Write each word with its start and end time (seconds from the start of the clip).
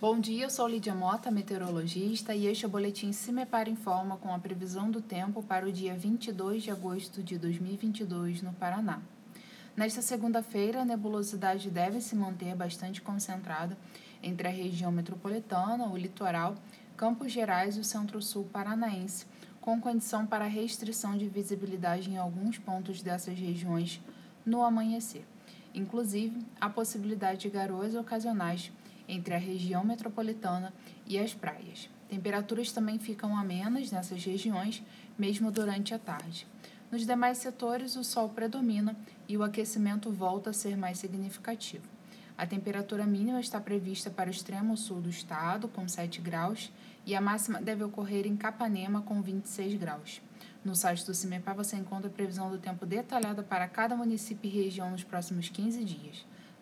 Bom 0.00 0.20
dia, 0.20 0.44
eu 0.44 0.50
sou 0.50 0.68
Lídia 0.68 0.94
Mota, 0.94 1.28
meteorologista, 1.28 2.32
e 2.32 2.46
este 2.46 2.64
é 2.64 2.68
o 2.68 2.70
boletim 2.70 3.10
Cimepar 3.10 3.68
Informa 3.68 4.16
com 4.16 4.32
a 4.32 4.38
previsão 4.38 4.88
do 4.88 5.00
tempo 5.00 5.42
para 5.42 5.66
o 5.66 5.72
dia 5.72 5.92
22 5.92 6.62
de 6.62 6.70
agosto 6.70 7.20
de 7.20 7.36
2022 7.36 8.40
no 8.40 8.52
Paraná. 8.52 9.02
Nesta 9.76 10.00
segunda-feira, 10.00 10.82
a 10.82 10.84
nebulosidade 10.84 11.68
deve 11.68 12.00
se 12.00 12.14
manter 12.14 12.54
bastante 12.54 13.02
concentrada 13.02 13.76
entre 14.22 14.46
a 14.46 14.52
região 14.52 14.92
metropolitana, 14.92 15.88
o 15.88 15.96
litoral, 15.96 16.54
Campos 16.96 17.32
Gerais 17.32 17.76
e 17.76 17.80
o 17.80 17.84
centro-sul 17.84 18.44
paranaense, 18.52 19.26
com 19.60 19.80
condição 19.80 20.24
para 20.24 20.44
restrição 20.44 21.18
de 21.18 21.28
visibilidade 21.28 22.08
em 22.08 22.18
alguns 22.18 22.56
pontos 22.56 23.02
dessas 23.02 23.36
regiões 23.36 24.00
no 24.46 24.62
amanhecer. 24.62 25.24
Inclusive, 25.74 26.46
a 26.60 26.70
possibilidade 26.70 27.40
de 27.40 27.50
garoas 27.50 27.96
ocasionais 27.96 28.70
entre 29.08 29.34
a 29.34 29.38
região 29.38 29.82
metropolitana 29.82 30.72
e 31.06 31.18
as 31.18 31.32
praias. 31.32 31.88
Temperaturas 32.08 32.70
também 32.70 32.98
ficam 32.98 33.36
amenas 33.36 33.90
nessas 33.90 34.24
regiões, 34.24 34.82
mesmo 35.18 35.50
durante 35.50 35.94
a 35.94 35.98
tarde. 35.98 36.46
Nos 36.90 37.06
demais 37.06 37.38
setores, 37.38 37.96
o 37.96 38.04
sol 38.04 38.28
predomina 38.30 38.96
e 39.28 39.36
o 39.36 39.42
aquecimento 39.42 40.10
volta 40.10 40.50
a 40.50 40.54
ser 40.54 40.76
mais 40.76 40.98
significativo. 40.98 41.84
A 42.36 42.46
temperatura 42.46 43.04
mínima 43.04 43.40
está 43.40 43.60
prevista 43.60 44.10
para 44.10 44.28
o 44.28 44.30
extremo 44.30 44.76
sul 44.76 45.00
do 45.00 45.10
estado, 45.10 45.68
com 45.68 45.88
7 45.88 46.20
graus, 46.20 46.70
e 47.04 47.14
a 47.14 47.20
máxima 47.20 47.60
deve 47.60 47.82
ocorrer 47.84 48.26
em 48.26 48.36
Capanema, 48.36 49.02
com 49.02 49.20
26 49.20 49.74
graus. 49.74 50.22
No 50.64 50.74
site 50.74 51.04
do 51.04 51.14
CIMEPAR 51.14 51.56
você 51.56 51.76
encontra 51.76 52.08
a 52.08 52.12
previsão 52.12 52.50
do 52.50 52.58
tempo 52.58 52.86
detalhada 52.86 53.42
para 53.42 53.68
cada 53.68 53.96
município 53.96 54.48
e 54.48 54.64
região 54.64 54.90
nos 54.90 55.02
próximos 55.02 55.48
15 55.48 55.84
dias 55.84 56.24